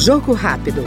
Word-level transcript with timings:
Jogo 0.00 0.32
rápido. 0.32 0.82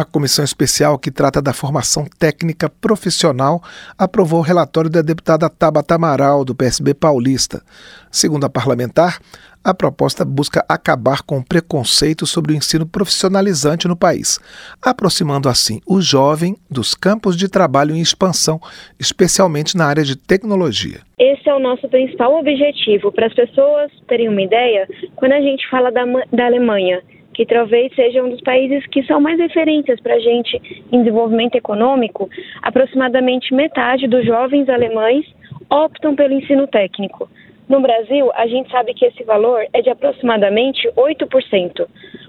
A 0.00 0.04
comissão 0.06 0.42
especial 0.42 0.98
que 0.98 1.10
trata 1.10 1.42
da 1.42 1.52
formação 1.52 2.06
técnica 2.18 2.70
profissional 2.70 3.60
aprovou 3.98 4.38
o 4.38 4.42
relatório 4.42 4.88
da 4.88 5.02
deputada 5.02 5.50
Tabata 5.50 5.94
Amaral, 5.94 6.42
do 6.42 6.54
PSB 6.54 6.94
paulista. 6.94 7.60
Segundo 8.10 8.46
a 8.46 8.48
parlamentar, 8.48 9.18
a 9.62 9.74
proposta 9.74 10.24
busca 10.24 10.64
acabar 10.66 11.20
com 11.20 11.36
o 11.36 11.44
preconceito 11.44 12.26
sobre 12.26 12.54
o 12.54 12.56
ensino 12.56 12.86
profissionalizante 12.86 13.86
no 13.86 13.94
país, 13.94 14.40
aproximando 14.82 15.50
assim 15.50 15.82
o 15.86 16.00
jovem 16.00 16.56
dos 16.70 16.94
campos 16.94 17.36
de 17.36 17.46
trabalho 17.46 17.94
em 17.94 18.00
expansão, 18.00 18.58
especialmente 18.98 19.76
na 19.76 19.84
área 19.84 20.02
de 20.02 20.16
tecnologia. 20.16 21.00
Esse 21.18 21.46
é 21.46 21.54
o 21.54 21.60
nosso 21.60 21.86
principal 21.90 22.38
objetivo. 22.38 23.12
Para 23.12 23.26
as 23.26 23.34
pessoas 23.34 23.92
terem 24.08 24.30
uma 24.30 24.40
ideia, 24.40 24.88
quando 25.16 25.32
a 25.32 25.42
gente 25.42 25.68
fala 25.68 25.92
da, 25.92 26.06
da 26.32 26.46
Alemanha, 26.46 27.02
que 27.34 27.46
talvez 27.46 27.94
seja 27.94 28.22
um 28.22 28.30
dos 28.30 28.40
países 28.40 28.86
que 28.88 29.02
são 29.04 29.20
mais 29.20 29.38
referências 29.38 30.00
para 30.00 30.14
a 30.14 30.20
gente 30.20 30.60
em 30.90 30.98
desenvolvimento 30.98 31.54
econômico, 31.54 32.28
aproximadamente 32.62 33.54
metade 33.54 34.06
dos 34.06 34.24
jovens 34.24 34.68
alemães 34.68 35.24
optam 35.70 36.16
pelo 36.16 36.34
ensino 36.34 36.66
técnico. 36.66 37.28
No 37.68 37.80
Brasil, 37.80 38.30
a 38.34 38.48
gente 38.48 38.68
sabe 38.68 38.92
que 38.94 39.06
esse 39.06 39.22
valor 39.22 39.64
é 39.72 39.80
de 39.80 39.90
aproximadamente 39.90 40.88
8%. 40.96 41.86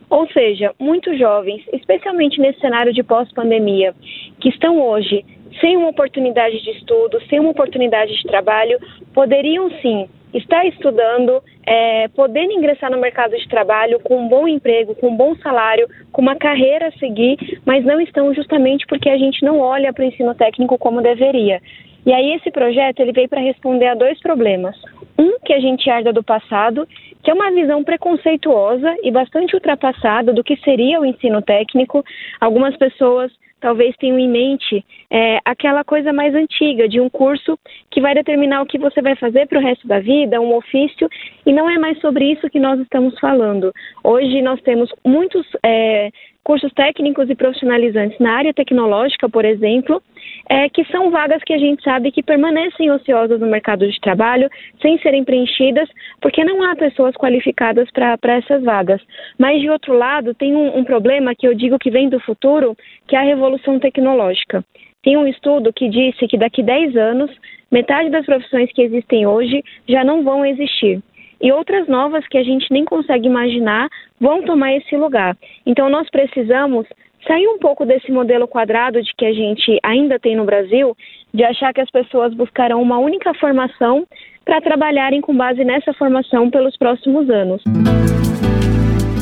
Ou 0.08 0.28
seja, 0.28 0.72
muitos 0.78 1.18
jovens, 1.18 1.64
especialmente 1.74 2.40
nesse 2.40 2.60
cenário 2.60 2.94
de 2.94 3.02
pós-pandemia, 3.02 3.96
que 4.40 4.50
estão 4.50 4.80
hoje 4.80 5.26
sem 5.60 5.76
uma 5.78 5.90
oportunidade 5.90 6.62
de 6.62 6.70
estudo, 6.72 7.20
sem 7.28 7.40
uma 7.40 7.50
oportunidade 7.50 8.16
de 8.16 8.24
trabalho, 8.24 8.78
poderiam 9.14 9.72
sim 9.82 10.08
estar 10.34 10.66
estudando, 10.66 11.42
é, 11.66 12.08
podendo 12.10 12.54
ingressar 12.54 12.92
no 12.92 13.00
mercado 13.00 13.38
de 13.38 13.48
trabalho 13.48 14.00
com 14.00 14.18
um 14.18 14.28
bom 14.28 14.48
emprego, 14.48 14.96
com 14.96 15.10
um 15.10 15.16
bom 15.16 15.36
salário, 15.38 15.88
com 16.12 16.22
uma 16.22 16.36
carreira 16.36 16.88
a 16.88 16.92
seguir, 16.94 17.62
mas 17.66 17.86
não 17.86 18.02
estão 18.02 18.34
justamente 18.34 18.86
porque 18.88 19.10
a 19.10 19.18
gente 19.18 19.44
não 19.44 19.60
olha 19.60 19.94
para 19.94 20.04
o 20.04 20.08
ensino 20.08 20.34
técnico 20.36 20.78
como 20.78 21.02
deveria. 21.02 21.62
E 22.06 22.12
aí 22.12 22.34
esse 22.34 22.50
projeto 22.50 23.00
ele 23.00 23.12
veio 23.12 23.30
para 23.30 23.42
responder 23.42 23.88
a 23.88 23.96
dois 23.96 24.20
problemas. 24.20 24.76
Um 25.20 25.38
que 25.46 25.54
a 25.54 25.60
gente 25.60 25.88
herda 25.88 26.12
do 26.12 26.24
passado, 26.24 26.88
que 27.24 27.30
é 27.30 27.34
uma 27.34 27.52
visão 27.52 27.84
preconceituosa 27.84 28.96
e 29.04 29.12
bastante 29.12 29.54
ultrapassada 29.54 30.34
do 30.34 30.44
que 30.44 30.56
seria 30.58 31.00
o 31.00 31.06
ensino 31.06 31.42
técnico. 31.42 32.04
Algumas 32.40 32.76
pessoas 32.76 33.32
talvez 33.62 33.96
tenham 33.98 34.20
em 34.20 34.28
mente 34.28 34.84
é, 35.10 35.40
aquela 35.46 35.84
coisa 35.84 36.12
mais 36.12 36.36
antiga 36.36 36.90
de 36.90 37.00
um 37.00 37.10
curso 37.10 37.58
que 37.90 38.02
vai 38.02 38.14
determinar 38.14 38.62
o 38.62 38.66
que 38.66 38.78
você 38.78 39.02
vai 39.02 39.16
fazer 39.16 39.48
para 39.48 39.60
o 39.60 39.62
resto 39.62 39.88
da 39.88 40.00
vida, 40.00 40.42
um 40.42 40.54
ofício, 40.56 41.08
e 41.46 41.54
não 41.54 41.70
é 41.70 41.78
mais 41.78 42.00
sobre 42.02 42.26
isso 42.26 42.50
que 42.50 42.60
nós 42.60 42.80
estamos 42.80 43.18
falando. 43.20 43.72
Hoje 44.04 44.42
nós 44.42 44.60
temos 44.62 44.92
muitos 45.06 45.46
é, 45.64 46.10
cursos 46.44 46.72
técnicos 46.74 47.30
e 47.30 47.36
profissionalizantes 47.36 48.20
na 48.20 48.34
área 48.34 48.54
tecnológica, 48.54 49.30
por 49.30 49.46
exemplo, 49.46 50.02
é, 50.52 50.68
que 50.68 50.84
são 50.92 51.10
vagas 51.10 51.42
que 51.46 51.54
a 51.54 51.58
gente 51.58 51.82
sabe 51.82 52.12
que 52.12 52.22
permanecem 52.22 52.92
ociosas 52.92 53.40
no 53.40 53.48
mercado 53.48 53.90
de 53.90 54.02
trabalho, 54.02 54.50
sem 54.82 55.00
serem 55.00 55.24
preenchidas, 55.24 55.88
porque 56.20 56.44
não 56.44 56.62
há 56.62 56.76
pessoas 56.76 57.16
qualificadas 57.16 57.90
para 57.90 58.36
essas 58.36 58.62
vagas. 58.62 59.02
Mas, 59.40 59.62
de 59.62 59.70
outro 59.70 59.94
lado, 59.94 60.34
tem 60.34 60.54
um, 60.54 60.80
um 60.80 60.84
problema 60.84 61.34
que 61.34 61.48
eu 61.48 61.56
digo 61.56 61.80
que 61.80 61.90
vem 61.90 62.10
do 62.10 62.20
futuro, 62.20 62.76
que 63.08 63.16
é 63.16 63.20
a 63.20 63.24
revolução 63.24 63.80
tecnológica. 63.80 64.62
Tem 65.02 65.16
um 65.16 65.26
estudo 65.26 65.72
que 65.72 65.88
disse 65.88 66.28
que 66.28 66.38
daqui 66.38 66.62
10 66.62 66.98
anos, 66.98 67.32
metade 67.72 68.10
das 68.10 68.26
profissões 68.26 68.70
que 68.74 68.82
existem 68.82 69.26
hoje 69.26 69.64
já 69.88 70.04
não 70.04 70.22
vão 70.22 70.46
existir 70.46 71.02
e 71.42 71.52
outras 71.52 71.88
novas 71.88 72.28
que 72.28 72.38
a 72.38 72.44
gente 72.44 72.68
nem 72.70 72.86
consegue 72.86 73.26
imaginar 73.26 73.90
vão 74.20 74.44
tomar 74.44 74.76
esse 74.76 74.96
lugar. 74.96 75.36
Então 75.66 75.90
nós 75.90 76.08
precisamos 76.10 76.86
sair 77.28 77.48
um 77.48 77.58
pouco 77.58 77.86
desse 77.86 78.12
modelo 78.12 78.48
quadrado 78.48 79.02
de 79.02 79.12
que 79.18 79.26
a 79.26 79.34
gente 79.34 79.80
ainda 79.84 80.20
tem 80.20 80.36
no 80.36 80.46
Brasil, 80.46 80.96
de 81.34 81.44
achar 81.44 81.74
que 81.74 81.82
as 81.82 81.90
pessoas 81.90 82.34
buscarão 82.34 82.82
uma 82.82 82.98
única 82.98 83.34
formação 83.36 84.06
para 84.44 84.62
trabalharem 84.62 85.22
com 85.22 85.36
base 85.36 85.64
nessa 85.64 85.94
formação 85.94 86.50
pelos 86.50 86.76
próximos 86.78 87.30
anos. 87.30 87.62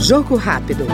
Jogo 0.08 0.36
rápido. 0.36 0.86